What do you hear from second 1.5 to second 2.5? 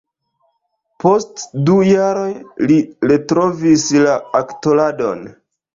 du jaroj,